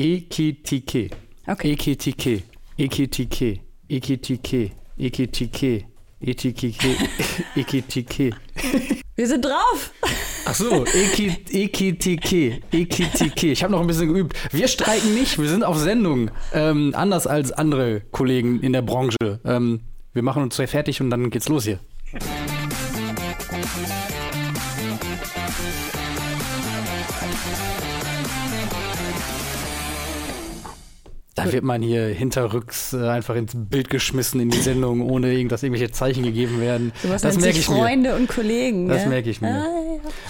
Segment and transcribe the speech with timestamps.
[0.00, 1.10] Ekitike.
[1.46, 1.72] Okay.
[1.72, 2.42] Ekitike.
[2.78, 3.60] Ekitike.
[3.88, 4.70] Ekitike.
[4.98, 5.84] Ekitike.
[6.20, 6.96] Ekitike.
[7.56, 8.30] Ekitike.
[9.16, 9.92] Wir sind drauf.
[10.46, 12.60] Ach so, Eki- Ekitike.
[12.72, 13.52] Ekitike.
[13.52, 14.34] Ich habe noch ein bisschen geübt.
[14.52, 16.30] Wir streiken nicht, wir sind auf Sendung.
[16.54, 19.16] Ähm, anders als andere Kollegen in der Branche.
[19.44, 19.80] Ähm,
[20.14, 21.78] wir machen uns gleich fertig und dann geht's los hier.
[31.44, 35.62] Da wird man hier hinterrücks äh, einfach ins Bild geschmissen in die Sendung, ohne dass
[35.62, 36.92] irgendwelche Zeichen gegeben werden.
[37.02, 37.76] Sowas das merke ich mir.
[37.76, 38.88] Freunde und Kollegen.
[38.88, 39.08] Das gell?
[39.08, 39.48] merke ich mir.
[39.48, 39.66] Ah,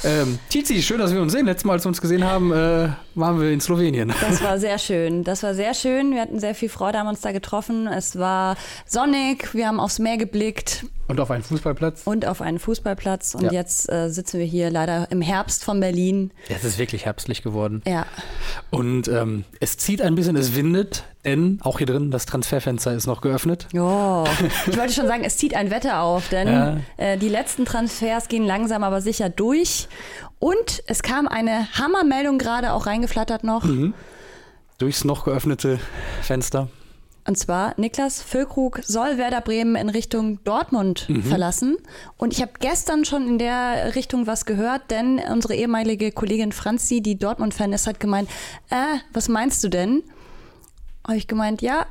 [0.04, 0.22] ja.
[0.22, 1.46] Ähm, Tizi, schön, dass wir uns sehen.
[1.46, 4.12] Letztes Mal, als wir uns gesehen haben, äh, waren wir in Slowenien.
[4.20, 5.24] Das war sehr schön.
[5.24, 6.12] Das war sehr schön.
[6.12, 7.86] Wir hatten sehr viel Freude, haben uns da getroffen.
[7.86, 9.52] Es war sonnig.
[9.54, 12.02] Wir haben aufs Meer geblickt Und auf einen Fußballplatz.
[12.04, 13.34] und auf einen Fußballplatz.
[13.34, 13.52] Und Ja.
[13.52, 16.30] jetzt äh, sitzen wir hier leider im Herbst von Berlin.
[16.48, 17.82] Ja, es ist wirklich herbstlich geworden.
[17.86, 18.06] Ja,
[18.70, 23.06] Und ähm, es zieht ein bisschen, es windet, denn auch hier drin, das Transferfenster ist
[23.06, 23.66] noch geöffnet.
[23.72, 24.24] Jo.
[24.66, 26.76] Ich wollte schon sagen, es zieht ein Wetter auf, denn Ja.
[26.96, 29.88] äh, die letzten Transfers gehen langsam aber sicher durch.
[30.38, 33.64] Und es kam eine Hammermeldung gerade auch reingeflattert noch.
[33.64, 33.92] Mhm.
[34.78, 35.78] Durchs noch geöffnete
[36.22, 36.68] Fenster.
[37.28, 41.22] Und zwar, Niklas Füllkrug soll Werder Bremen in Richtung Dortmund Mhm.
[41.22, 41.76] verlassen.
[42.16, 47.02] Und ich habe gestern schon in der Richtung was gehört, denn unsere ehemalige Kollegin Franzi,
[47.02, 48.30] die Dortmund-Fan ist, hat gemeint,
[48.70, 48.76] äh,
[49.12, 50.02] was meinst du denn?
[51.06, 51.86] Habe ich gemeint, ja,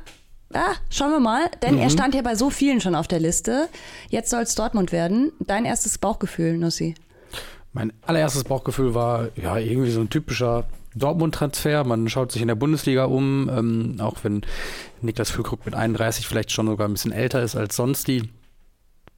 [0.54, 1.50] ah, schauen wir mal.
[1.62, 1.80] Denn Mhm.
[1.82, 3.68] er stand ja bei so vielen schon auf der Liste.
[4.08, 5.32] Jetzt soll es Dortmund werden.
[5.40, 6.94] Dein erstes Bauchgefühl, Nussi.
[7.72, 10.64] Mein allererstes Bauchgefühl war, ja, irgendwie so ein typischer
[10.96, 11.84] Dortmund-Transfer.
[11.84, 14.42] Man schaut sich in der Bundesliga um, ähm, auch wenn
[15.02, 18.28] Niklas Füllkrug mit 31 vielleicht schon sogar ein bisschen älter ist als sonst die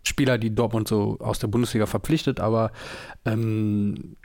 [0.05, 2.41] Spieler, die Dortmund so aus der Bundesliga verpflichtet.
[2.41, 2.73] Aber
[3.25, 4.17] ähm,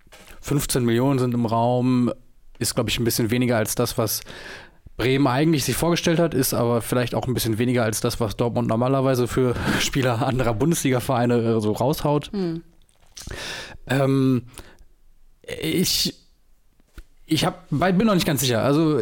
[0.42, 2.12] 15 Millionen sind im Raum,
[2.60, 4.22] ist, glaube ich, ein bisschen weniger als das, was
[4.98, 8.36] Bremen eigentlich sich vorgestellt hat, ist aber vielleicht auch ein bisschen weniger als das, was
[8.36, 12.32] Dortmund normalerweise für Spieler anderer Bundesliga-Vereine äh, so raushaut.
[13.88, 14.44] Ähm,
[15.62, 16.16] ich
[17.28, 18.64] ich hab, bin noch nicht ganz sicher.
[18.64, 19.02] Also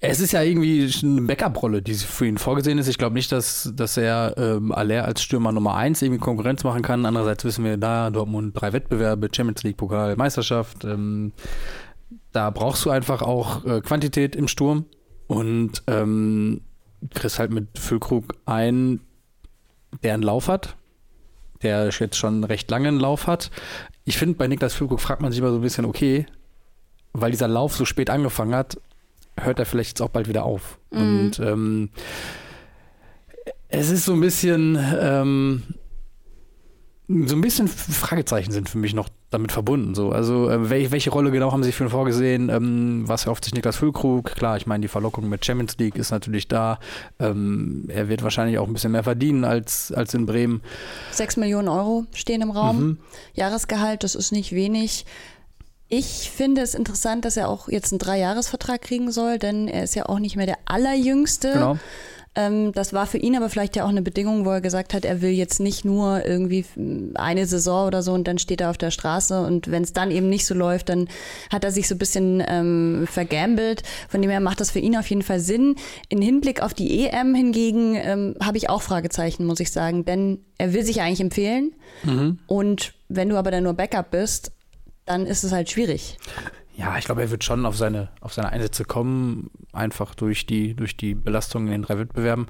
[0.00, 2.88] es ist ja irgendwie eine Backup-Rolle, die für ihn vorgesehen ist.
[2.88, 6.82] Ich glaube nicht, dass, dass er ähm, Aller als Stürmer Nummer eins irgendwie Konkurrenz machen
[6.82, 7.06] kann.
[7.06, 10.84] Andererseits wissen wir da, Dortmund drei Wettbewerbe, Champions League, Pokal, Meisterschaft.
[10.84, 11.32] Ähm,
[12.32, 14.86] da brauchst du einfach auch äh, Quantität im Sturm
[15.26, 16.60] und ähm,
[17.14, 19.00] kriegst halt mit Füllkrug einen,
[20.02, 20.76] der einen Lauf hat,
[21.62, 23.50] der jetzt schon recht lange einen Lauf hat.
[24.04, 26.26] Ich finde, bei Niklas Füllkrug fragt man sich immer so ein bisschen, okay,
[27.12, 28.80] weil dieser Lauf so spät angefangen hat,
[29.38, 30.78] hört er vielleicht jetzt auch bald wieder auf.
[30.90, 31.90] Und ähm,
[33.68, 35.62] es ist so ein bisschen, ähm,
[37.08, 39.94] so ein bisschen Fragezeichen sind für mich noch damit verbunden.
[39.94, 40.10] So.
[40.10, 42.48] Also äh, wel welche Rolle genau haben sie für ihn vorgesehen?
[42.48, 44.34] Ähm, was erhofft sich Niklas Füllkrug?
[44.34, 46.80] Klar, ich meine, die Verlockung mit Champions League ist natürlich da.
[47.20, 50.62] Ähm, er wird wahrscheinlich auch ein bisschen mehr verdienen als, als in Bremen.
[51.12, 52.80] Sechs Millionen Euro stehen im Raum.
[52.80, 52.98] Mhm.
[53.34, 55.06] Jahresgehalt, das ist nicht wenig.
[55.88, 59.94] Ich finde es interessant, dass er auch jetzt einen Dreijahresvertrag kriegen soll, denn er ist
[59.94, 61.52] ja auch nicht mehr der allerjüngste.
[61.52, 61.78] Genau.
[62.36, 65.04] Ähm, das war für ihn aber vielleicht ja auch eine Bedingung, wo er gesagt hat,
[65.04, 66.66] er will jetzt nicht nur irgendwie
[67.14, 70.10] eine Saison oder so und dann steht er auf der Straße und wenn es dann
[70.10, 71.08] eben nicht so läuft, dann
[71.50, 73.82] hat er sich so ein bisschen ähm, vergambelt.
[74.08, 75.76] Von dem her macht das für ihn auf jeden Fall Sinn.
[76.10, 80.44] In Hinblick auf die EM hingegen ähm, habe ich auch Fragezeichen, muss ich sagen, denn
[80.58, 81.74] er will sich eigentlich empfehlen
[82.46, 84.52] und wenn du aber dann nur Backup bist,
[85.06, 86.18] dann ist es halt schwierig.
[86.76, 90.74] Ja, ich glaube, er wird schon auf seine, auf seine Einsätze kommen, einfach durch die,
[90.74, 92.46] durch die Belastung in den drei Wettbewerben.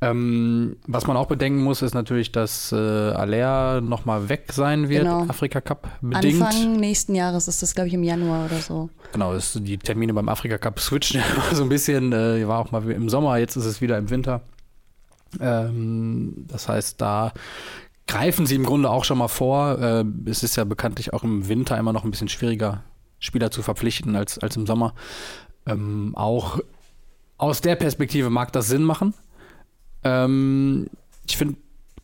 [0.00, 5.04] Ähm, was man auch bedenken muss, ist natürlich, dass äh, Aller nochmal weg sein wird,
[5.04, 5.22] Genau.
[5.28, 6.42] Afrika Cup bedingt.
[6.42, 8.90] Anfang nächsten Jahres ist das, glaube ich, im Januar oder so.
[9.12, 11.22] Genau, das, die Termine beim Afrika Cup switchen
[11.52, 12.12] so ein bisschen.
[12.12, 14.42] Äh, war auch mal im Sommer, jetzt ist es wieder im Winter.
[15.40, 17.32] Ähm, das heißt, da
[18.06, 19.78] greifen sie im Grunde auch schon mal vor.
[19.78, 22.82] Äh, es ist ja bekanntlich auch im Winter immer noch ein bisschen schwieriger,
[23.24, 24.94] Spieler zu verpflichten als, als im Sommer.
[25.66, 26.60] Ähm, auch
[27.38, 29.14] aus der Perspektive mag das Sinn machen.
[30.02, 30.88] Ähm,
[31.26, 31.56] ich finde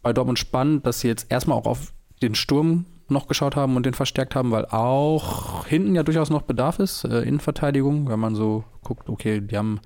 [0.02, 1.92] bei Dortmund spannend, dass sie jetzt erstmal auch auf
[2.22, 6.42] den Sturm noch geschaut haben und den verstärkt haben, weil auch hinten ja durchaus noch
[6.42, 9.80] Bedarf ist, äh, Innenverteidigung, wenn man so guckt, okay, die haben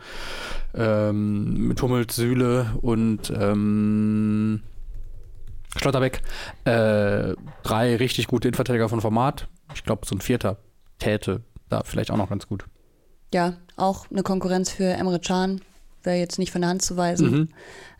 [0.74, 4.62] ähm, mit Hummels, Süle und ähm,
[5.76, 6.22] Schlotterbeck
[6.64, 9.48] äh, drei richtig gute Innenverteidiger von Format.
[9.74, 10.58] Ich glaube, so ein vierter
[11.04, 12.64] täte da vielleicht auch noch ganz gut.
[13.32, 15.60] Ja, auch eine Konkurrenz für Emre Can
[16.04, 17.30] wäre jetzt nicht von der Hand zu weisen.
[17.30, 17.48] Mhm.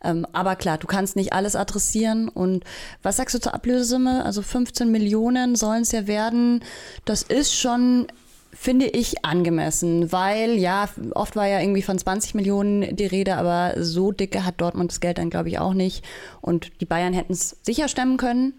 [0.03, 2.29] Ähm, aber klar, du kannst nicht alles adressieren.
[2.29, 2.65] Und
[3.03, 4.25] was sagst du zur Ablösesumme?
[4.25, 6.63] Also 15 Millionen sollen es ja werden.
[7.05, 8.07] Das ist schon
[8.53, 13.75] finde ich angemessen, weil ja, oft war ja irgendwie von 20 Millionen die Rede, aber
[13.83, 16.05] so dicke hat Dortmund das Geld dann, glaube ich, auch nicht.
[16.41, 18.55] Und die Bayern hätten es sicher stemmen können.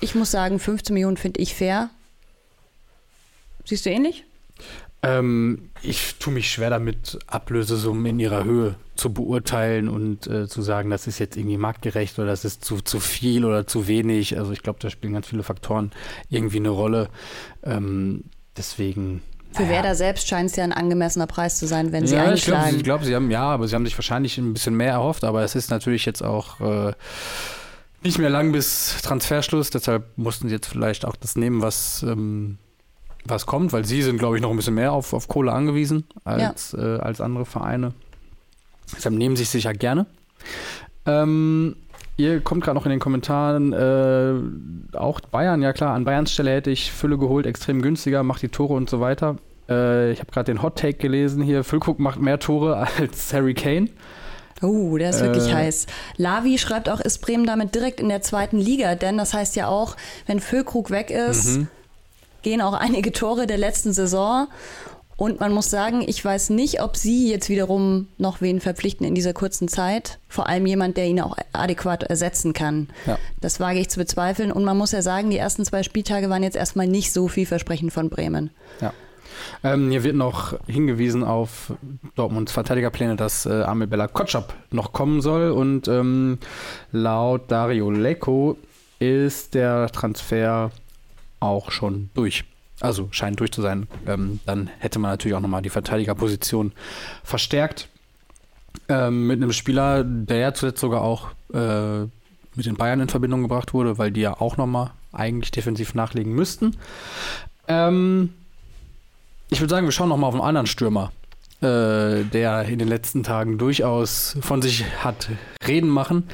[0.00, 1.90] Ich muss sagen, 15 Millionen finde ich fair.
[3.66, 4.24] Siehst du ähnlich?
[5.02, 10.62] Ähm, ich tue mich schwer damit, Ablösesummen in ihrer Höhe zu beurteilen und äh, zu
[10.62, 14.38] sagen, das ist jetzt irgendwie marktgerecht oder das ist zu, zu viel oder zu wenig.
[14.38, 15.92] Also ich glaube, da spielen ganz viele Faktoren
[16.30, 17.10] irgendwie eine Rolle.
[17.62, 18.24] Ähm,
[18.56, 19.22] deswegen.
[19.52, 19.74] Für naja.
[19.74, 22.76] Werder selbst scheint es ja ein angemessener Preis zu sein, wenn sie ja, einschlagen.
[22.76, 25.42] Ich glaube, sie haben ja, aber sie haben sich wahrscheinlich ein bisschen mehr erhofft, aber
[25.42, 26.92] es ist natürlich jetzt auch äh,
[28.02, 32.58] nicht mehr lang bis Transferschluss, deshalb mussten sie jetzt vielleicht auch das nehmen, was, ähm,
[33.28, 36.04] was kommt, weil sie sind, glaube ich, noch ein bisschen mehr auf, auf Kohle angewiesen
[36.24, 36.96] als, ja.
[36.96, 37.92] äh, als andere Vereine.
[38.94, 40.06] Deshalb nehmen sie sich sicher gerne.
[41.06, 41.76] Ähm,
[42.16, 46.52] ihr kommt gerade noch in den Kommentaren, äh, auch Bayern, ja klar, an Bayerns Stelle
[46.52, 49.36] hätte ich Fülle geholt, extrem günstiger, macht die Tore und so weiter.
[49.68, 53.54] Äh, ich habe gerade den Hot Take gelesen hier, Füllkrug macht mehr Tore als Harry
[53.54, 53.88] Kane.
[54.62, 55.86] Oh, der ist wirklich äh, heiß.
[56.16, 59.68] Lavi schreibt auch, ist Bremen damit direkt in der zweiten Liga, denn das heißt ja
[59.68, 59.96] auch,
[60.26, 61.68] wenn Füllkrug weg ist, mhm.
[62.46, 64.46] Gehen auch einige Tore der letzten Saison.
[65.16, 69.16] Und man muss sagen, ich weiß nicht, ob sie jetzt wiederum noch wen verpflichten in
[69.16, 70.20] dieser kurzen Zeit.
[70.28, 72.88] Vor allem jemand, der ihn auch adäquat ersetzen kann.
[73.04, 73.18] Ja.
[73.40, 74.52] Das wage ich zu bezweifeln.
[74.52, 77.92] Und man muss ja sagen, die ersten zwei Spieltage waren jetzt erstmal nicht so vielversprechend
[77.92, 78.50] von Bremen.
[78.80, 78.92] Ja.
[79.64, 81.72] Ähm, hier wird noch hingewiesen auf
[82.14, 85.50] Dortmunds Verteidigerpläne, dass äh, Amel Bella Kotschap noch kommen soll.
[85.50, 86.38] Und ähm,
[86.92, 88.56] laut Dario Lecco
[89.00, 90.70] ist der Transfer
[91.40, 92.44] auch schon durch.
[92.80, 93.88] Also scheint durch zu sein.
[94.06, 96.72] Ähm, dann hätte man natürlich auch nochmal die Verteidigerposition
[97.24, 97.88] verstärkt.
[98.88, 102.02] Ähm, mit einem Spieler, der ja zuletzt sogar auch äh,
[102.54, 106.34] mit den Bayern in Verbindung gebracht wurde, weil die ja auch nochmal eigentlich defensiv nachlegen
[106.34, 106.76] müssten.
[107.68, 108.34] Ähm,
[109.48, 111.12] ich würde sagen, wir schauen nochmal auf einen anderen Stürmer,
[111.60, 115.30] äh, der in den letzten Tagen durchaus von sich hat
[115.66, 116.24] reden machen.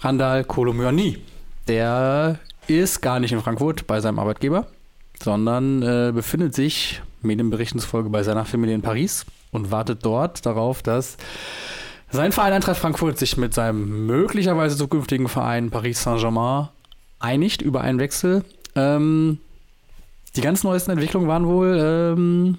[0.00, 1.18] Randall Kolomyani.
[1.68, 4.66] Der ist gar nicht in Frankfurt bei seinem Arbeitgeber
[5.22, 10.82] sondern äh, befindet sich Medienberichten zufolge bei seiner Familie in Paris und wartet dort darauf,
[10.82, 11.16] dass
[12.10, 16.68] sein Verein Eintracht Frankfurt sich mit seinem möglicherweise zukünftigen Verein Paris Saint-Germain
[17.18, 18.44] einigt über einen Wechsel.
[18.74, 19.38] Ähm,
[20.36, 22.58] die ganz neuesten Entwicklungen waren wohl, ähm,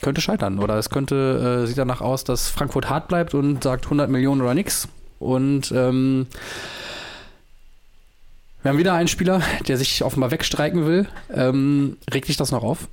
[0.00, 3.84] könnte scheitern oder es könnte, äh, sieht danach aus, dass Frankfurt hart bleibt und sagt
[3.84, 4.88] 100 Millionen oder nichts.
[5.18, 6.26] Und ähm,
[8.62, 11.06] wir haben wieder einen Spieler, der sich offenbar wegstreiken will.
[11.34, 12.88] Ähm, regt dich das noch auf?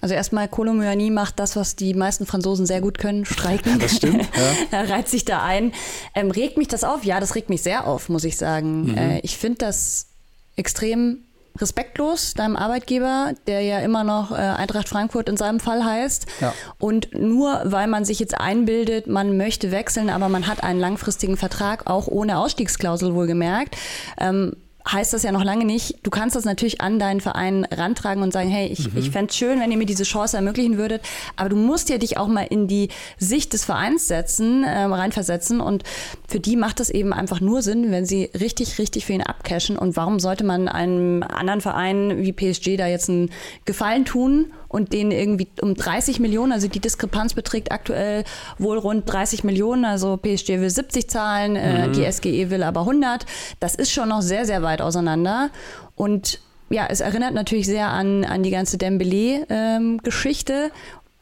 [0.00, 3.78] Also erstmal, Colomyani macht das, was die meisten Franzosen sehr gut können, streiken.
[3.80, 4.28] Das stimmt.
[4.36, 4.78] Ja.
[4.80, 5.72] er reiht sich da ein.
[6.14, 7.04] Ähm, regt mich das auf?
[7.04, 8.90] Ja, das regt mich sehr auf, muss ich sagen.
[8.90, 8.98] Mhm.
[8.98, 10.08] Äh, ich finde das
[10.56, 11.20] extrem
[11.56, 16.26] respektlos deinem Arbeitgeber, der ja immer noch äh, Eintracht Frankfurt in seinem Fall heißt.
[16.40, 16.52] Ja.
[16.78, 21.36] Und nur weil man sich jetzt einbildet, man möchte wechseln, aber man hat einen langfristigen
[21.36, 23.76] Vertrag, auch ohne Ausstiegsklausel wohlgemerkt,
[24.18, 28.22] ähm, heißt das ja noch lange nicht, du kannst das natürlich an deinen Verein rantragen
[28.22, 28.98] und sagen, hey, ich, mhm.
[28.98, 31.02] ich fände es schön, wenn ihr mir diese Chance ermöglichen würdet,
[31.36, 32.88] aber du musst ja dich auch mal in die
[33.18, 35.84] Sicht des Vereins setzen, äh, reinversetzen und
[36.28, 39.78] für die macht es eben einfach nur Sinn, wenn sie richtig, richtig für ihn abcashen
[39.78, 43.30] und warum sollte man einem anderen Verein wie PSG da jetzt einen
[43.64, 48.24] Gefallen tun und den irgendwie um 30 Millionen, also die Diskrepanz beträgt aktuell
[48.58, 51.92] wohl rund 30 Millionen, also PSG will 70 zahlen, äh, mhm.
[51.92, 53.24] die SGE will aber 100.
[53.60, 55.50] Das ist schon noch sehr, sehr weit auseinander
[55.96, 56.40] und
[56.70, 60.70] ja, es erinnert natürlich sehr an, an die ganze Dembele-Geschichte.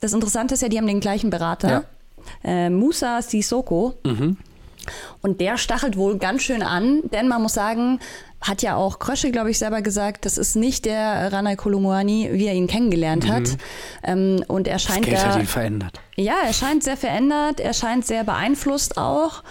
[0.01, 1.85] Das Interessante ist ja, die haben den gleichen Berater,
[2.45, 2.51] ja.
[2.51, 3.95] äh, Musa Sissoko.
[4.05, 4.37] Mhm.
[5.21, 8.01] Und der stachelt wohl ganz schön an, denn man muss sagen,
[8.41, 12.47] hat ja auch Krösche, glaube ich, selber gesagt, das ist nicht der Rana Kolomouani, wie
[12.47, 13.33] er ihn kennengelernt mhm.
[13.33, 13.49] hat.
[14.03, 16.01] Ähm, und er scheint das Geld da, hat ihn verändert.
[16.17, 19.45] Ja, er scheint sehr verändert, er scheint sehr beeinflusst auch.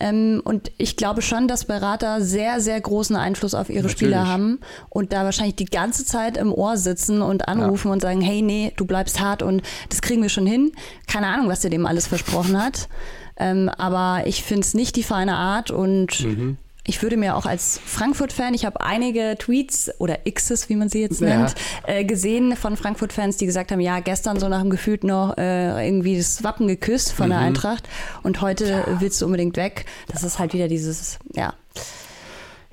[0.00, 3.92] Ähm, und ich glaube schon, dass Berater sehr, sehr großen Einfluss auf ihre Natürlich.
[3.92, 7.92] Spieler haben und da wahrscheinlich die ganze Zeit im Ohr sitzen und anrufen ja.
[7.94, 10.72] und sagen, hey, nee, du bleibst hart und das kriegen wir schon hin.
[11.06, 12.88] Keine Ahnung, was der dem alles versprochen hat.
[13.36, 17.44] Ähm, aber ich finde es nicht die feine Art und mhm ich würde mir auch
[17.44, 21.54] als Frankfurt-Fan, ich habe einige Tweets oder Xs, wie man sie jetzt nennt,
[21.86, 21.94] ja.
[21.94, 25.86] äh, gesehen von Frankfurt-Fans, die gesagt haben, ja, gestern so nach dem Gefühl noch äh,
[25.86, 27.30] irgendwie das Wappen geküsst von mhm.
[27.30, 27.86] der Eintracht
[28.22, 29.00] und heute ja.
[29.00, 29.84] willst du unbedingt weg.
[30.08, 31.52] Das ist halt wieder dieses, ja.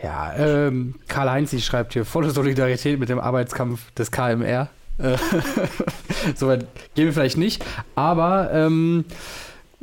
[0.02, 4.70] Ja, ähm, Karl-Heinz schreibt hier volle Solidarität mit dem Arbeitskampf des KMR.
[4.98, 5.18] Äh,
[6.36, 9.04] Soweit gehen wir vielleicht nicht, aber ähm,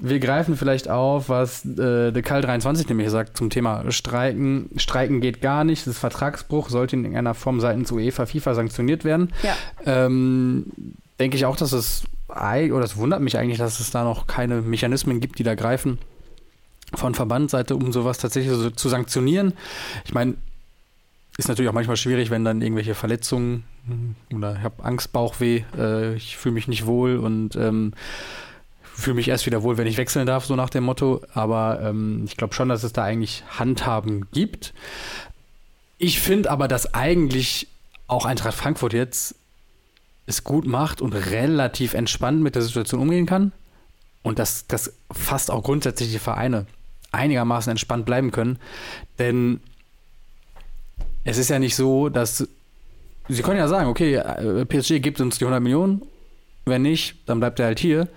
[0.05, 4.69] wir greifen vielleicht auf, was äh, der Kal 23 nämlich sagt zum Thema Streiken.
[4.77, 9.05] Streiken geht gar nicht, das ist Vertragsbruch, sollte in irgendeiner Form seitens UEFA, FIFA sanktioniert
[9.05, 9.33] werden.
[9.45, 9.57] Ja.
[9.87, 10.67] Ähm,
[11.21, 14.61] denke ich auch, dass es, oder es wundert mich eigentlich, dass es da noch keine
[14.61, 15.99] Mechanismen gibt, die da greifen
[16.95, 19.55] von Verbandseite, um sowas tatsächlich so zu sanktionieren.
[20.05, 20.35] Ich meine,
[21.39, 23.65] ist natürlich auch manchmal schwierig, wenn dann irgendwelche Verletzungen
[24.35, 27.93] oder ich habe Angst, Bauchweh, äh, ich fühle mich nicht wohl und ähm,
[28.95, 31.23] fühle mich erst wieder wohl, wenn ich wechseln darf, so nach dem Motto.
[31.35, 34.75] Aber ähm, ich glaube schon, dass es da eigentlich Handhaben gibt.
[35.99, 37.69] Ich finde aber, dass eigentlich
[38.07, 39.35] auch Eintracht Frankfurt jetzt
[40.27, 43.53] es gut macht und relativ entspannt mit der Situation umgehen kann.
[44.23, 46.67] Und dass, dass fast auch grundsätzlich die Vereine
[47.11, 48.59] einigermaßen entspannt bleiben können.
[49.19, 49.61] Denn
[51.25, 52.47] es ist ja nicht so, dass
[53.29, 56.03] sie können ja sagen, okay, äh, PSG gibt uns die 100 Millionen,
[56.65, 58.09] wenn nicht, dann bleibt er halt hier.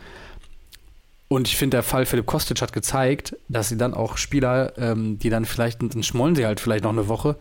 [1.27, 5.17] Und ich finde, der Fall Philipp Kostic hat gezeigt, dass sie dann auch Spieler, ähm,
[5.17, 7.35] die dann vielleicht, dann schmollen sie halt vielleicht noch eine Woche,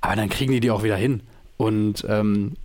[0.00, 1.22] aber dann kriegen die die auch wieder hin.
[1.56, 2.56] Und ähm,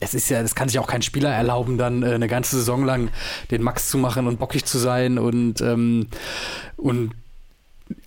[0.00, 2.84] es ist ja, das kann sich auch kein Spieler erlauben, dann äh, eine ganze Saison
[2.84, 3.10] lang
[3.50, 6.08] den Max zu machen und bockig zu sein und, ähm,
[6.76, 7.12] und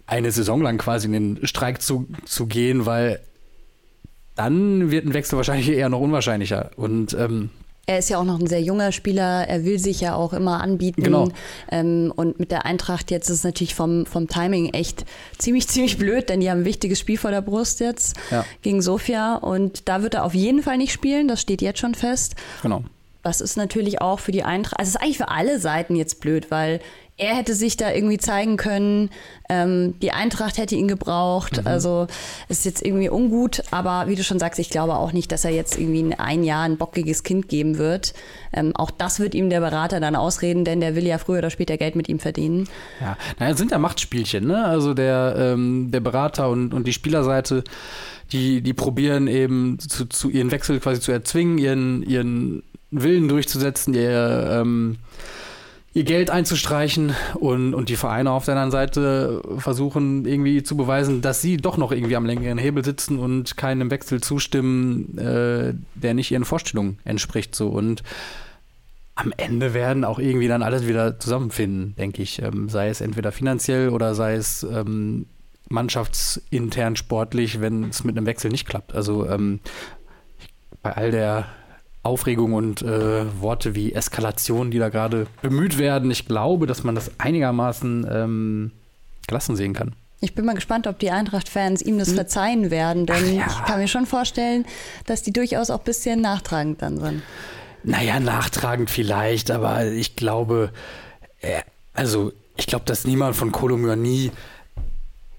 [0.06, 3.20] eine Saison lang quasi in den Streik zu, zu gehen, weil
[4.36, 6.72] dann wird ein Wechsel wahrscheinlich eher noch unwahrscheinlicher.
[6.76, 7.50] Und ähm,
[7.88, 10.62] er ist ja auch noch ein sehr junger Spieler, er will sich ja auch immer
[10.62, 11.01] anbieten.
[11.03, 11.29] Genau.
[11.72, 15.06] Ähm, und mit der Eintracht jetzt ist es natürlich vom, vom Timing echt
[15.38, 18.46] ziemlich, ziemlich blöd, denn die haben ein wichtiges Spiel vor der Brust jetzt Ja.
[18.62, 19.36] gegen Sofia.
[19.38, 22.36] Und da wird er auf jeden Fall nicht spielen, das steht jetzt schon fest.
[22.62, 22.84] genau.
[23.24, 26.22] Das ist natürlich auch für die Eintracht, also es ist eigentlich für alle Seiten jetzt
[26.22, 26.79] blöd, weil
[27.18, 29.10] er hätte sich da irgendwie zeigen können,
[29.50, 32.06] ähm, die Eintracht hätte ihn gebraucht, also
[32.48, 35.44] es ist jetzt irgendwie ungut, aber wie du schon sagst, ich glaube auch nicht, dass
[35.44, 38.14] er jetzt irgendwie in ein Jahr ein bockiges Kind geben wird.
[38.54, 41.50] Ähm, auch das wird ihm der Berater dann ausreden, denn der will ja früher oder
[41.50, 42.70] später Geld mit ihm verdienen.
[43.02, 44.66] Ja, naja, es sind ja Machtspielchen, ne?
[44.66, 47.64] Also der, ähm, der Berater und, und die Spielerseite,
[48.32, 53.94] die, die probieren eben zu, zu ihren Wechsel quasi zu erzwingen, ihren, ihren Willen durchzusetzen,
[53.96, 54.98] ihr, ähm,
[55.98, 61.22] ihr Geld einzustreichen und, und die Vereine auf der anderen Seite versuchen irgendwie zu beweisen,
[61.22, 66.13] dass sie doch noch irgendwie am längeren Hebel sitzen und keinem Wechsel zustimmen, äh, der
[66.13, 67.56] nicht ihren Vorstellungen entspricht.
[67.56, 68.04] So und
[69.16, 72.44] am Ende werden auch irgendwie dann alles wieder zusammenfinden, denke ich.
[72.44, 75.25] Ähm, sei es entweder finanziell oder sei es ähm,
[75.68, 78.94] mannschaftsintern sportlich, wenn es mit einem Wechsel nicht klappt.
[78.94, 79.62] Also ähm,
[80.84, 81.48] bei all der
[82.08, 86.96] Aufregung und äh, Worte wie Eskalation, die da gerade bemüht werden, ich glaube, dass man
[86.96, 88.72] das einigermaßen ähm,
[89.28, 89.94] gelassen sehen kann.
[90.20, 93.36] Ich bin mal gespannt, ob die Eintracht-Fans ihm das verzeihen werden, denn Hm.
[93.38, 93.46] Ja.
[93.48, 94.66] ich kann mir schon vorstellen,
[95.06, 97.22] dass die durchaus auch ein bisschen nachtragend dann sind.
[97.84, 100.72] Naja, nachtragend vielleicht, aber ich glaube,
[101.42, 101.62] äh,
[101.94, 104.32] also ich glaube, dass niemand von Kolomyani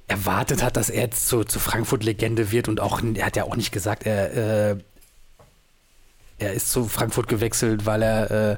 [0.07, 3.57] erwartet hat, dass er jetzt zu, zu Frankfurt-Legende wird und auch, er hat ja auch
[3.57, 4.77] nicht gesagt, er, äh,
[6.38, 8.57] er ist zu Frankfurt gewechselt, weil er äh,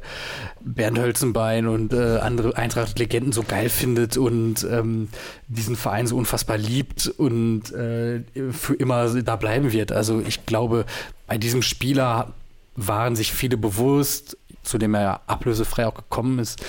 [0.60, 5.08] Bernd Hölzenbein und äh, andere Eintracht-Legenden so geil findet und ähm,
[5.48, 8.22] diesen Verein so unfassbar liebt und äh,
[8.52, 9.92] für immer da bleiben wird.
[9.92, 10.84] Also ich glaube,
[11.26, 12.34] bei diesem Spieler
[12.76, 16.62] waren sich viele bewusst, zu dem er ja ablösefrei auch gekommen ist,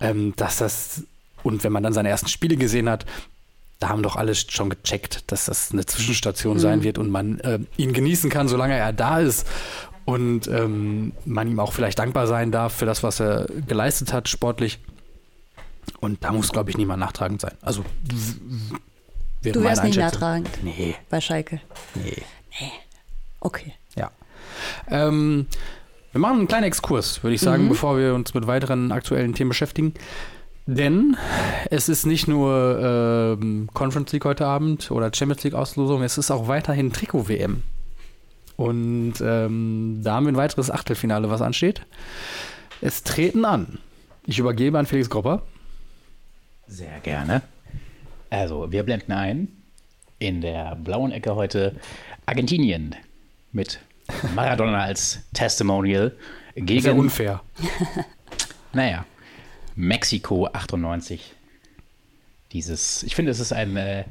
[0.00, 1.02] ähm, dass das,
[1.42, 3.04] und wenn man dann seine ersten Spiele gesehen hat,
[3.80, 7.58] da haben doch alle schon gecheckt, dass das eine Zwischenstation sein wird und man äh,
[7.76, 9.44] ihn genießen kann, solange er da ist
[10.04, 14.28] und ähm, man ihm auch vielleicht dankbar sein darf für das, was er geleistet hat,
[14.28, 14.78] sportlich.
[16.00, 17.54] Und da muss, glaube ich, niemand nachtragend sein.
[17.62, 17.84] Also,
[19.42, 21.60] Du wärst nicht nachtragend Nee, bei Schalke.
[21.94, 22.22] nee.
[23.40, 23.74] Okay.
[23.96, 24.10] Ja.
[24.88, 25.46] Ähm,
[26.12, 29.48] wir machen einen kleinen Exkurs, würde ich sagen, bevor wir uns mit weiteren aktuellen Themen
[29.48, 29.94] beschäftigen.
[30.66, 31.16] Denn
[31.70, 36.30] es ist nicht nur ähm, Conference League heute Abend oder Champions League Auslosung, es ist
[36.30, 37.64] auch weiterhin Trikot-WM.
[38.56, 41.82] Und ähm, da haben wir ein weiteres Achtelfinale, was ansteht.
[42.80, 43.78] Es treten an.
[44.26, 45.42] Ich übergebe an Felix Gropper.
[46.66, 47.42] Sehr gerne.
[48.30, 49.48] Also, wir blenden ein.
[50.18, 51.74] In der blauen Ecke heute
[52.26, 52.94] Argentinien
[53.50, 53.80] mit
[54.34, 56.16] Maradona als Testimonial
[56.54, 57.42] Sehr gegen, unfair.
[58.72, 59.04] naja,
[59.74, 61.34] Mexiko 98.
[62.52, 64.04] Dieses, ich finde, es ist ein, äh,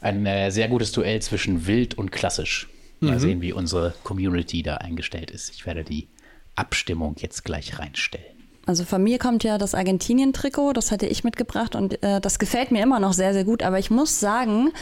[0.00, 2.68] ein äh, sehr gutes Duell zwischen wild und klassisch.
[3.00, 5.50] Mal sehen, wie unsere Community da eingestellt ist.
[5.54, 6.08] Ich werde die
[6.56, 8.24] Abstimmung jetzt gleich reinstellen.
[8.66, 12.70] Also von mir kommt ja das Argentinien-Trikot, das hatte ich mitgebracht und äh, das gefällt
[12.70, 13.62] mir immer noch sehr, sehr gut.
[13.62, 14.72] Aber ich muss sagen,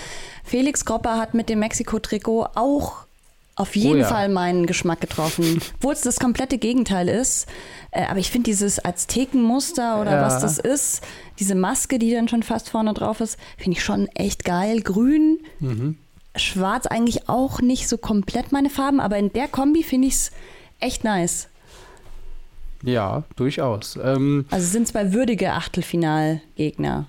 [0.43, 3.07] Felix Gropper hat mit dem Mexiko-Trikot auch
[3.55, 4.09] auf jeden Oh ja.
[4.09, 5.63] Fall meinen Geschmack getroffen.
[5.77, 7.47] Obwohl es das komplette Gegenteil ist.
[7.93, 10.23] Äh, aber ich finde dieses Aztekenmuster oder Ja.
[10.23, 11.03] was das ist,
[11.39, 14.81] diese Maske, die dann schon fast vorne drauf ist, finde ich schon echt geil.
[14.83, 15.97] Grün, Mhm.
[16.39, 20.31] Schwarz eigentlich auch nicht so komplett meine Farben, aber in der Kombi finde ich es
[20.81, 21.49] echt nice.
[22.83, 23.99] Ja, durchaus.
[24.03, 27.07] Ähm, Also es sind zwei würdige Achtelfinalgegner.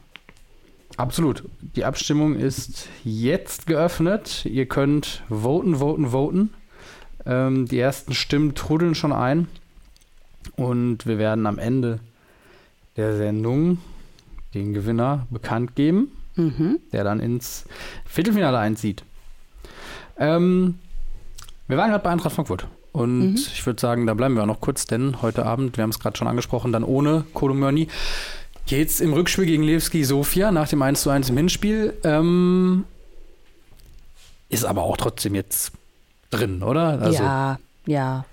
[0.95, 1.43] absolut.
[1.75, 4.45] Die Abstimmung ist jetzt geöffnet.
[4.45, 6.53] Ihr könnt voten, voten, voten.
[7.25, 9.47] Ähm, die ersten Stimmen trudeln schon ein.
[10.55, 11.99] Und wir werden am Ende
[12.95, 13.77] der Sendung
[14.55, 16.79] den Gewinner bekannt geben, Mhm.
[16.93, 17.65] der dann ins
[18.05, 19.03] Viertelfinale einzieht.
[20.19, 20.79] Ähm,
[21.67, 22.67] wir waren gerade bei Eintracht Frankfurt.
[22.93, 25.91] Und ich würde sagen, da bleiben wir auch noch kurz, denn heute Abend, wir haben
[25.91, 27.89] es gerade schon angesprochen, dann ohne Kolomörny,
[28.65, 31.93] geht's im Rückspiel gegen Levski Sofia nach dem 1:1 im Hinspiel.
[32.03, 32.85] Ähm,
[34.49, 35.73] ist aber auch trotzdem jetzt
[36.31, 36.99] drin, oder?
[37.01, 38.25] Also, ja, ja.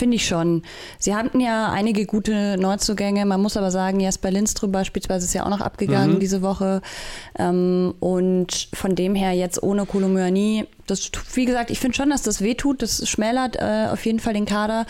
[0.00, 0.62] Finde ich schon.
[0.98, 3.26] Sie hatten ja einige gute Neuzugänge.
[3.26, 6.20] Man muss aber sagen, Jasper Lindström beispielsweise ist ja auch noch abgegangen Mhm.
[6.20, 6.80] diese Woche.
[7.38, 12.22] Ähm, und von dem her jetzt ohne Kolomyani, das, wie gesagt, ich finde schon, dass
[12.22, 12.80] das wehtut.
[12.80, 14.86] Das schmälert äh, auf jeden Fall den Kader.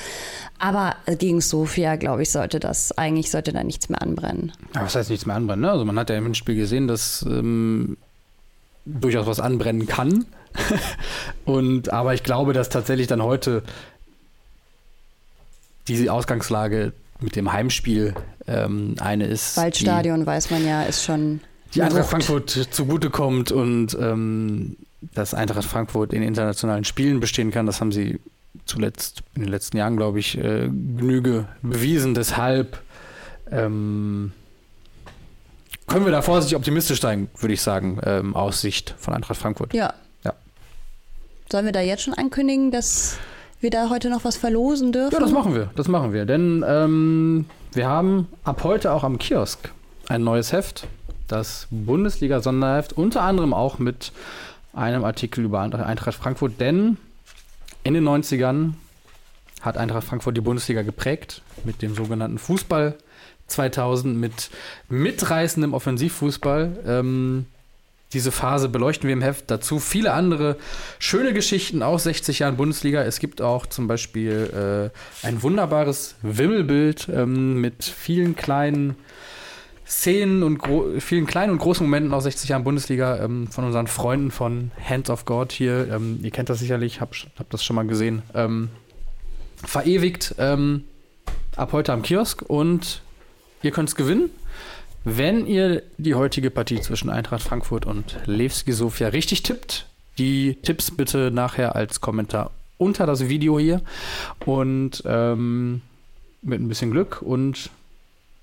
[0.61, 4.53] Aber gegen Sofia, glaube ich, sollte das, eigentlich sollte da nichts mehr anbrennen.
[4.77, 5.63] Ja, was heißt nichts mehr anbrennen?
[5.63, 5.73] Ne?
[5.73, 7.97] Also man hat ja im Hinspiel gesehen, dass ähm,
[8.85, 10.25] durchaus was anbrennen kann.
[11.45, 13.65] Und aber ich glaube, dass tatsächlich dann heute
[15.89, 18.15] diese Ausgangslage mit dem Heimspiel
[18.47, 21.41] ähm, eine ist, Waldstadion, weiß man ja, ist schon.
[21.69, 22.11] die, die Eintracht Wucht.
[22.11, 24.77] Frankfurt zugutekommt und ähm,
[25.15, 27.67] dass Eintracht Frankfurt in internationalen Spielen bestehen kann.
[27.67, 28.21] Das haben sie
[28.67, 32.15] zuletzt in den letzten Jahren, glaube ich, äh, Genüge bewiesen.
[32.15, 32.81] Deshalb
[33.51, 34.33] ähm,
[35.87, 39.75] können wir da vorsichtig optimistisch sein, würde ich sagen, ähm, aus Sicht von Eintracht Frankfurt.
[39.75, 39.95] Ja.
[40.25, 40.35] Ja.
[41.51, 43.17] Sollen wir da jetzt schon ankündigen, dass
[43.61, 45.15] wir da heute noch was verlosen dürfen?
[45.15, 46.25] Ja, das machen wir, das machen wir.
[46.25, 49.71] Denn ähm, wir haben ab heute auch am Kiosk
[50.09, 50.87] ein neues Heft,
[51.29, 54.13] das Bundesliga-Sonderheft, unter anderem auch mit
[54.73, 56.97] einem Artikel über Eintracht Frankfurt, denn
[57.85, 58.73] in den 90ern
[59.61, 62.97] hat Eintracht Frankfurt die Bundesliga geprägt mit dem sogenannten Fußball
[63.47, 64.51] 2000, mit
[64.89, 66.79] mitreißendem Offensivfußball.
[66.87, 67.47] Ähm,
[68.13, 69.51] diese Phase beleuchten wir im Heft.
[69.51, 70.57] Dazu viele andere
[70.99, 73.03] schöne Geschichten aus 60 Jahren Bundesliga.
[73.03, 74.91] Es gibt auch zum Beispiel
[75.23, 78.97] äh, ein wunderbares Wimmelbild ähm, mit vielen kleinen
[79.87, 80.61] Szenen und
[81.01, 85.09] vielen kleinen und großen Momenten aus 60 Jahren Bundesliga ähm, von unseren Freunden von Hands
[85.11, 85.89] of God hier.
[85.93, 88.23] Ähm, ihr kennt das sicherlich, hab, hab das schon mal gesehen.
[88.35, 88.71] Ähm,
[89.65, 90.85] verewigt ähm,
[91.57, 93.03] ab heute am Kiosk und
[93.63, 94.31] ihr könnt es gewinnen.
[95.05, 99.87] Wenn ihr die heutige Partie zwischen Eintracht Frankfurt und Levski Sofia richtig tippt,
[100.19, 103.81] die Tipps bitte nachher als Kommentar unter das Video hier
[104.45, 105.81] und ähm,
[106.43, 107.71] mit ein bisschen Glück und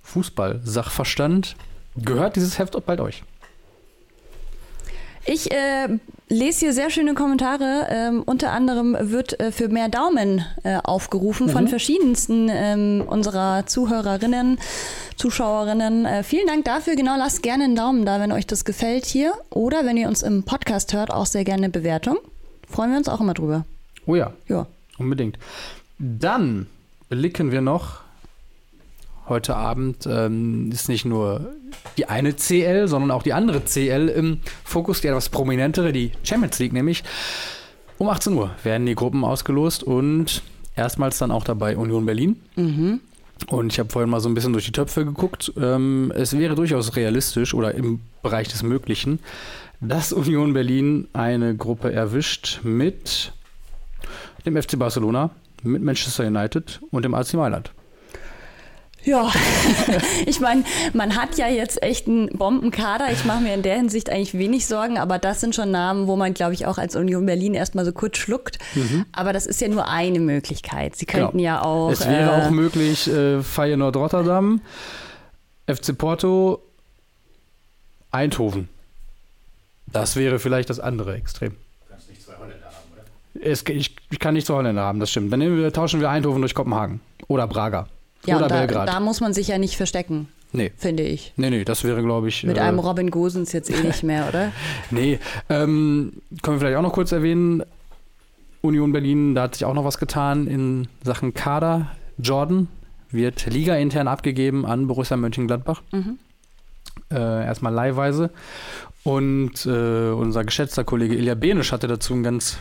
[0.03, 1.55] Fußball-Sachverstand
[1.95, 3.23] gehört dieses Heft auch bald euch.
[5.29, 5.87] Ich äh,
[6.29, 7.87] lese hier sehr schöne Kommentare.
[7.89, 14.57] Ähm, unter anderem wird äh, für mehr Daumen äh, aufgerufen von verschiedensten ähm, unserer Zuhörerinnen,
[15.17, 16.05] Zuschauerinnen.
[16.05, 16.95] Äh, vielen Dank dafür.
[16.95, 19.33] Genau, lasst gerne einen Daumen da, wenn euch das gefällt hier.
[19.49, 22.17] Oder wenn ihr uns im Podcast hört, auch sehr gerne eine Bewertung.
[22.69, 23.65] Freuen wir uns auch immer drüber.
[24.05, 24.65] Oh ja, Ja.
[24.97, 25.37] unbedingt.
[25.99, 26.67] Dann
[27.09, 28.01] blicken wir noch.
[29.27, 31.53] Heute Abend ähm, ist nicht nur
[31.97, 36.59] die eine CL, sondern auch die andere CL im Fokus, die etwas prominentere, die Champions
[36.59, 37.03] League nämlich.
[37.97, 40.43] Um 18 Uhr werden die Gruppen ausgelost und
[40.75, 42.39] erstmals dann auch dabei Union Berlin.
[42.55, 43.01] Mhm.
[43.47, 45.51] Und ich habe vorhin mal so ein bisschen durch die Töpfe geguckt.
[45.59, 49.19] Ähm, es wäre durchaus realistisch oder im Bereich des Möglichen,
[49.81, 53.33] dass Union Berlin eine Gruppe erwischt mit
[54.45, 55.31] dem FC Barcelona,
[55.63, 57.71] mit Manchester United und dem AC Mailand.
[59.07, 59.31] Ja,
[60.25, 63.09] ich meine, man hat ja jetzt echt einen Bombenkader.
[63.13, 66.17] Ich mache mir in der Hinsicht eigentlich wenig Sorgen, aber das sind schon Namen, wo
[66.17, 68.59] man, glaube ich, auch als Union Berlin erstmal so kurz schluckt.
[69.13, 70.97] Aber das ist ja nur eine Möglichkeit.
[70.97, 71.89] Sie könnten ja auch.
[71.89, 71.93] Mhm.
[71.93, 72.01] Genau.
[72.01, 74.59] Es wäre äh, auch möglich, äh, Feyenoord Rotterdam,
[75.67, 76.61] FC Porto,
[78.11, 78.67] Eindhoven.
[79.85, 81.55] Das wäre vielleicht das andere Extrem.
[83.39, 85.31] Es, ich, ich kann nicht zwei Holländer haben, das stimmt.
[85.31, 86.99] Dann nehmen wir, tauschen wir Eindhoven durch Kopenhagen.
[87.29, 87.87] Oder Braga.
[88.27, 88.87] Ja, oder da, Belgrad.
[88.87, 90.71] da muss man sich ja nicht verstecken, nee.
[90.77, 91.33] finde ich.
[91.35, 92.43] Nee, nee, das wäre, glaube ich.
[92.43, 94.51] Mit äh, einem Robin Gosens jetzt eh nicht mehr, oder?
[94.91, 97.63] Nee, ähm, können wir vielleicht auch noch kurz erwähnen.
[98.61, 101.91] Union Berlin, da hat sich auch noch was getan in Sachen Kader.
[102.17, 102.67] Jordan
[103.11, 105.81] wird Liga-intern abgegeben an Borussia Mönchengladbach.
[105.91, 106.17] Mhm.
[107.11, 108.31] Äh, erstmal leihweise.
[109.03, 112.57] Und äh, unser geschätzter Kollege Ilja Benisch hatte dazu einen ganz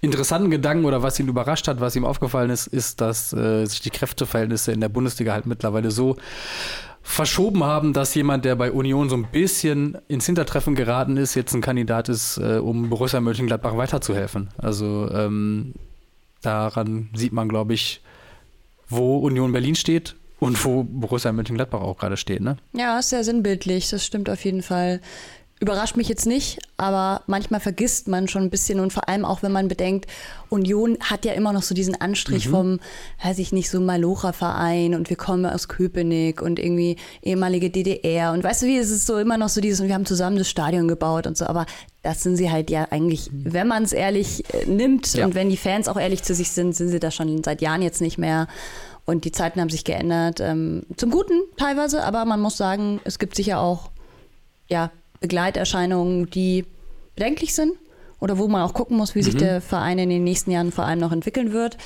[0.00, 3.80] interessanten Gedanken oder was ihn überrascht hat, was ihm aufgefallen ist, ist, dass äh, sich
[3.80, 6.16] die Kräfteverhältnisse in der Bundesliga halt mittlerweile so
[7.02, 11.54] verschoben haben, dass jemand, der bei Union so ein bisschen ins Hintertreffen geraten ist, jetzt
[11.54, 14.48] ein Kandidat ist, äh, um Borussia Mönchengladbach weiterzuhelfen.
[14.58, 15.74] Also ähm,
[16.42, 18.02] daran sieht man, glaube ich,
[18.88, 22.40] wo Union Berlin steht und wo Borussia Mönchengladbach auch gerade steht.
[22.40, 22.56] Ne?
[22.72, 25.00] Ja, ist sehr sinnbildlich, das stimmt auf jeden Fall.
[25.62, 29.42] Überrascht mich jetzt nicht, aber manchmal vergisst man schon ein bisschen und vor allem auch,
[29.42, 30.06] wenn man bedenkt,
[30.48, 32.50] Union hat ja immer noch so diesen Anstrich mhm.
[32.50, 32.80] vom,
[33.22, 38.42] weiß ich nicht, so Malocha-Verein und wir kommen aus Köpenick und irgendwie ehemalige DDR und
[38.42, 40.48] weißt du wie, es ist so immer noch so dieses und wir haben zusammen das
[40.48, 41.66] Stadion gebaut und so, aber
[42.02, 45.26] das sind sie halt ja eigentlich, wenn man es ehrlich äh, nimmt ja.
[45.26, 47.82] und wenn die Fans auch ehrlich zu sich sind, sind sie da schon seit Jahren
[47.82, 48.48] jetzt nicht mehr.
[49.04, 50.40] Und die Zeiten haben sich geändert.
[50.40, 53.90] Ähm, zum Guten teilweise, aber man muss sagen, es gibt sicher auch
[54.68, 56.64] ja, Begleiterscheinungen, die
[57.14, 57.72] bedenklich sind
[58.18, 59.24] oder wo man auch gucken muss, wie mhm.
[59.24, 61.76] sich der Verein in den nächsten Jahren vor allem noch entwickeln wird.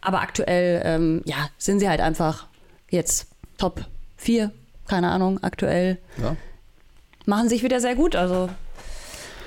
[0.00, 2.46] Aber aktuell, ähm, ja, sind sie halt einfach
[2.90, 3.84] jetzt Top
[4.16, 4.52] 4,
[4.86, 5.98] keine Ahnung, aktuell.
[6.22, 6.36] Ja.
[7.24, 8.48] Machen sich wieder sehr gut, also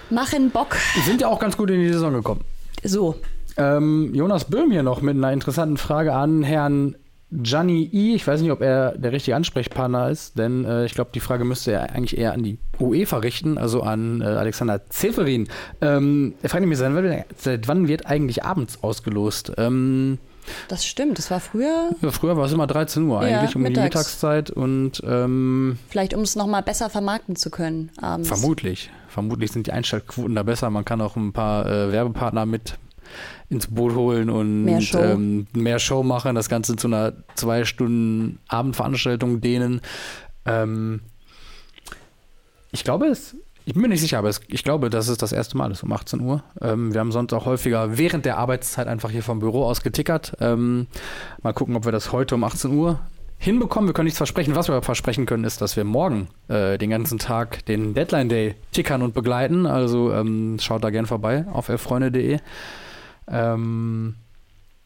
[0.10, 0.76] machen Bock.
[0.96, 2.44] Die sind ja auch ganz gut in die Saison gekommen.
[2.84, 3.16] So.
[3.58, 6.96] Ähm, Jonas Böhm hier noch mit einer interessanten Frage an Herrn
[7.32, 11.12] Gianni I, ich weiß nicht, ob er der richtige Ansprechpartner ist, denn äh, ich glaube,
[11.14, 15.48] die Frage müsste er eigentlich eher an die UEFA richten, also an äh, Alexander Zeferin.
[15.82, 19.52] Ähm, er fragt mich, seit, wann wird eigentlich abends ausgelost?
[19.58, 20.18] Ähm,
[20.68, 21.92] das stimmt, das war früher.
[22.02, 23.76] Ja, früher war es immer 13 Uhr ja, eigentlich, um mittags.
[23.76, 25.02] die Mittagszeit und.
[25.06, 28.28] Ähm, Vielleicht, um es nochmal besser vermarkten zu können abends.
[28.28, 28.90] Vermutlich.
[29.08, 30.70] Vermutlich sind die Einschaltquoten da besser.
[30.70, 32.80] Man kann auch ein paar äh, Werbepartner mit
[33.50, 35.00] ins Boot holen und mehr Show.
[35.00, 39.82] Ähm, mehr Show machen, das Ganze zu einer zwei Stunden Abendveranstaltung dehnen.
[40.46, 41.02] Ähm,
[42.72, 45.32] ich glaube es, ich bin mir nicht sicher, aber es, ich glaube, dass es das
[45.32, 46.44] erste Mal ist um 18 Uhr.
[46.60, 50.36] Ähm, wir haben sonst auch häufiger während der Arbeitszeit einfach hier vom Büro aus getickert.
[50.40, 50.88] Ähm,
[51.44, 53.00] mal gucken, ob wir das heute um 18 Uhr
[53.38, 53.88] hinbekommen.
[53.88, 54.56] Wir können nichts versprechen.
[54.56, 58.30] Was wir aber versprechen können, ist, dass wir morgen äh, den ganzen Tag den Deadline
[58.30, 59.66] Day tickern und begleiten.
[59.66, 62.40] Also ähm, schaut da gern vorbei auf elfreunde.de.
[63.32, 64.16] Ähm,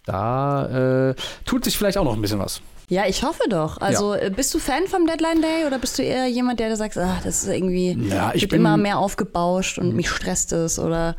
[0.05, 2.61] da äh, tut sich vielleicht auch noch ein bisschen was.
[2.89, 3.79] Ja, ich hoffe doch.
[3.79, 4.21] Also ja.
[4.21, 6.97] Äh, bist du Fan vom Deadline Day oder bist du eher jemand, der da sagt,
[6.97, 11.15] ach, das ist irgendwie ja, ich bin, immer mehr aufgebauscht und mich stresst es oder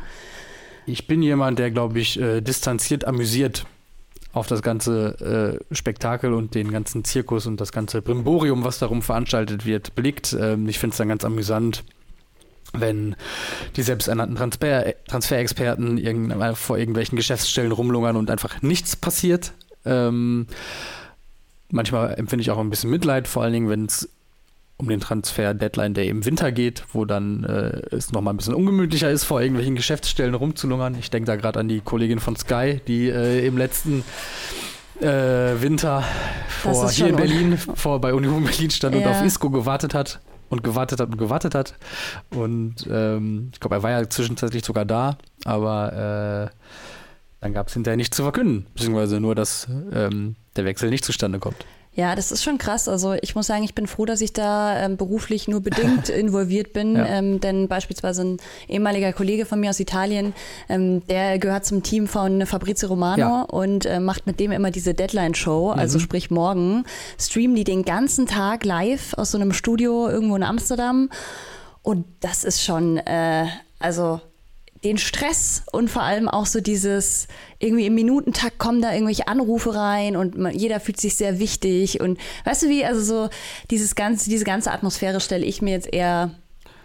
[0.85, 3.65] Ich bin jemand, der, glaube ich, äh, distanziert amüsiert
[4.31, 9.01] auf das ganze äh, Spektakel und den ganzen Zirkus und das ganze Brimborium, was darum
[9.01, 10.35] veranstaltet wird, blickt.
[10.39, 11.83] Ähm, ich finde es dann ganz amüsant,
[12.79, 13.15] wenn
[13.75, 19.53] die selbsternannten Transfer Transferexperten irgend, vor irgendwelchen Geschäftsstellen rumlungern und einfach nichts passiert.
[19.85, 20.47] Ähm,
[21.69, 24.09] manchmal empfinde ich auch ein bisschen Mitleid, vor allen Dingen, wenn es
[24.77, 28.55] um den Transfer Deadline Day im Winter geht, wo dann äh, es nochmal ein bisschen
[28.55, 30.95] ungemütlicher ist, vor irgendwelchen Geschäftsstellen rumzulungern.
[30.99, 34.03] Ich denke da gerade an die Kollegin von Sky, die äh, im letzten
[34.99, 35.05] äh,
[35.61, 36.03] Winter
[36.49, 39.01] vor hier in Berlin, vor bei Union Berlin stand ja.
[39.01, 41.75] und auf Isco gewartet hat und gewartet hat und gewartet hat.
[42.29, 46.55] Und ähm, ich glaube, er war ja zwischenzeitlich sogar da, aber äh,
[47.41, 51.39] dann gab es hinterher nichts zu verkünden, beziehungsweise nur, dass ähm, der Wechsel nicht zustande
[51.39, 51.65] kommt.
[51.95, 52.89] Ja, das ist schon krass.
[52.89, 56.73] Also ich muss sagen, ich bin froh, dass ich da ähm, beruflich nur bedingt involviert
[56.73, 56.97] bin.
[56.97, 57.05] Ja.
[57.05, 60.33] Ähm, denn beispielsweise ein ehemaliger Kollege von mir aus Italien,
[60.67, 63.41] ähm, der gehört zum Team von Fabrizio Romano ja.
[63.43, 66.03] und äh, macht mit dem immer diese Deadline-Show, also mhm.
[66.03, 66.83] sprich morgen,
[67.17, 71.09] streamen die den ganzen Tag live aus so einem Studio irgendwo in Amsterdam.
[71.81, 73.45] Und das ist schon, äh,
[73.79, 74.19] also
[74.85, 77.27] den Stress und vor allem auch so dieses,
[77.59, 81.99] irgendwie im Minutentakt kommen da irgendwelche Anrufe rein und man, jeder fühlt sich sehr wichtig
[81.99, 83.29] und weißt du wie, also so
[83.71, 86.31] dieses ganze, diese ganze Atmosphäre stelle ich mir jetzt eher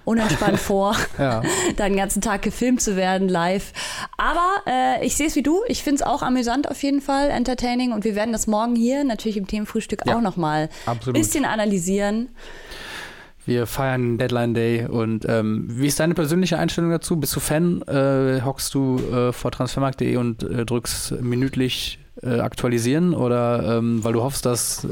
[0.04, 1.42] unentspannt vor, ja.
[1.76, 3.72] da den ganzen Tag gefilmt zu werden live.
[4.16, 5.60] Aber äh, ich sehe es wie du.
[5.68, 7.92] Ich finde es auch amüsant auf jeden Fall, entertaining.
[7.92, 12.30] Und wir werden das morgen hier natürlich im Themenfrühstück ja, auch nochmal ein bisschen analysieren.
[13.46, 17.16] Wir feiern Deadline Day und ähm, wie ist deine persönliche Einstellung dazu?
[17.16, 17.82] Bist du Fan?
[17.82, 24.12] Äh, hockst du äh, vor transfermarkt.de und äh, drückst minütlich äh, aktualisieren oder ähm, weil
[24.12, 24.88] du hoffst, dass äh,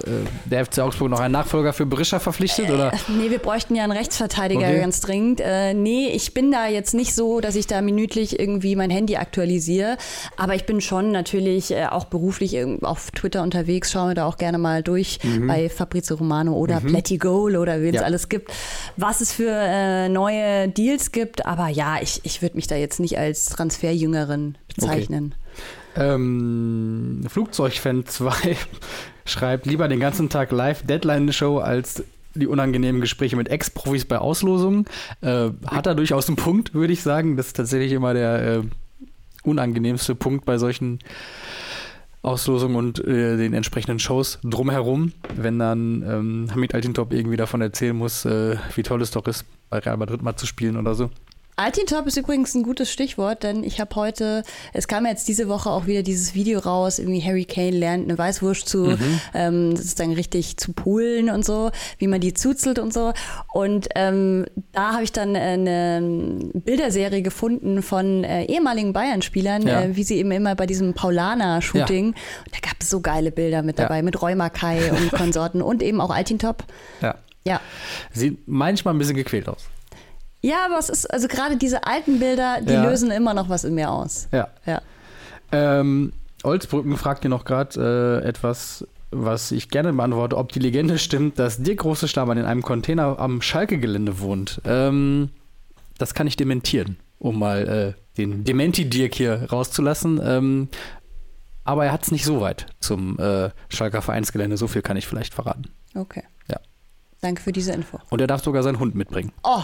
[0.47, 2.71] der FC Augsburg noch einen Nachfolger für Berischer verpflichtet?
[2.71, 2.93] Oder?
[2.93, 4.81] Äh, nee, wir bräuchten ja einen Rechtsverteidiger okay.
[4.81, 5.41] ganz dringend.
[5.41, 9.17] Äh, nee, ich bin da jetzt nicht so, dass ich da minütlich irgendwie mein Handy
[9.17, 9.99] aktualisiere,
[10.37, 14.39] aber ich bin schon natürlich äh, auch beruflich auf Twitter unterwegs, schaue mir da auch
[14.39, 15.47] gerne mal durch mhm.
[15.47, 16.87] bei Fabrizio Romano oder mhm.
[16.87, 18.07] Plätti Goal oder wen es ja.
[18.07, 18.53] alles gibt,
[18.97, 21.45] was es für äh, neue Deals gibt.
[21.47, 25.35] Aber ja, ich, ich würde mich da jetzt nicht als Transferjüngerin bezeichnen.
[25.37, 25.48] Okay.
[25.97, 28.57] Ähm, Flugzeugfan 2
[29.25, 34.87] schreibt lieber den ganzen Tag live Deadline-Show als die unangenehmen Gespräche mit Ex-Profis bei Auslosungen.
[35.21, 37.37] Äh, hat er durchaus einen Punkt, würde ich sagen.
[37.37, 38.63] Das ist tatsächlich immer der äh,
[39.43, 41.01] unangenehmste Punkt bei solchen
[42.23, 47.97] Auslosungen und äh, den entsprechenden Shows drumherum, wenn dann ähm, Hamid Altintop irgendwie davon erzählen
[47.97, 51.11] muss, äh, wie toll es doch ist, bei Real Madrid mal zu spielen oder so.
[51.59, 55.69] Altintop ist übrigens ein gutes Stichwort, denn ich habe heute, es kam jetzt diese Woche
[55.71, 59.21] auch wieder dieses Video raus, irgendwie Harry Kane lernt eine Weißwurst zu, mhm.
[59.35, 63.13] ähm, sozusagen richtig zu poolen und so, wie man die zuzelt und so.
[63.53, 69.83] Und ähm, da habe ich dann eine Bilderserie gefunden von äh, ehemaligen Bayern-Spielern, ja.
[69.83, 72.53] äh, wie sie eben immer bei diesem Paulaner-Shooting, ja.
[72.53, 74.03] da gab es so geile Bilder mit dabei, ja.
[74.03, 76.63] mit Räumakai und Konsorten und eben auch Altintop.
[77.01, 77.17] Ja.
[77.45, 77.61] Ja.
[78.13, 79.67] Sieht manchmal ein bisschen gequält aus.
[80.41, 82.85] Ja, aber es ist, also gerade diese alten Bilder, die ja.
[82.85, 84.29] lösen immer noch was in mir aus.
[84.31, 84.49] Ja.
[84.67, 84.81] ja.
[85.51, 86.13] Ähm,
[86.45, 91.39] Olsbrücken fragt dir noch gerade äh, etwas, was ich gerne beantworte, ob die Legende stimmt,
[91.39, 94.61] dass Dirk Große Stamann in einem Container am Schalke-Gelände wohnt.
[94.65, 95.31] Ähm,
[95.99, 100.21] das kann ich dementieren, um mal äh, den Dementi-Dirk hier rauszulassen.
[100.23, 100.69] Ähm,
[101.65, 104.57] aber er hat es nicht so weit zum äh, Schalker Vereinsgelände.
[104.57, 105.65] So viel kann ich vielleicht verraten.
[105.95, 106.23] Okay.
[106.49, 106.59] Ja.
[107.21, 107.99] Danke für diese Info.
[108.11, 109.33] Und er darf sogar seinen Hund mitbringen.
[109.43, 109.63] Oh,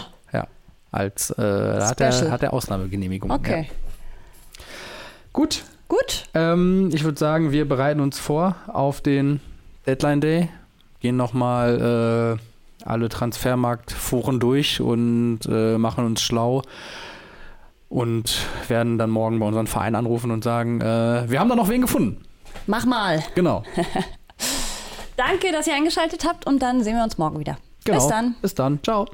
[0.95, 3.31] als äh, hat, er, hat er Ausnahmegenehmigung.
[3.31, 3.67] Okay.
[3.69, 4.63] Ja.
[5.33, 5.63] Gut.
[5.87, 6.25] Gut.
[6.33, 9.39] Ähm, ich würde sagen, wir bereiten uns vor auf den
[9.85, 10.49] Deadline Day,
[10.99, 16.63] gehen nochmal äh, alle Transfermarktforen durch und äh, machen uns schlau
[17.89, 21.69] und werden dann morgen bei unserem Verein anrufen und sagen, äh, wir haben da noch
[21.69, 22.23] wen gefunden.
[22.67, 23.23] Mach mal.
[23.35, 23.63] Genau.
[25.17, 27.57] Danke, dass ihr eingeschaltet habt und dann sehen wir uns morgen wieder.
[27.83, 27.99] Genau.
[27.99, 28.35] Bis dann.
[28.41, 28.79] Bis dann.
[28.83, 29.05] Ciao.